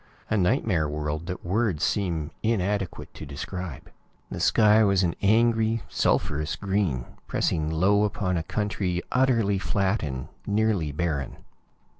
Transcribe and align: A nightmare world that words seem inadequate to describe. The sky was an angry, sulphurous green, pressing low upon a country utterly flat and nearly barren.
A 0.31 0.35
nightmare 0.35 0.89
world 0.89 1.27
that 1.27 1.45
words 1.45 1.83
seem 1.83 2.31
inadequate 2.41 3.13
to 3.13 3.23
describe. 3.23 3.91
The 4.31 4.39
sky 4.39 4.83
was 4.83 5.03
an 5.03 5.13
angry, 5.21 5.83
sulphurous 5.89 6.55
green, 6.55 7.05
pressing 7.27 7.69
low 7.69 8.03
upon 8.03 8.35
a 8.35 8.41
country 8.41 9.03
utterly 9.11 9.59
flat 9.59 10.01
and 10.01 10.27
nearly 10.47 10.91
barren. 10.91 11.37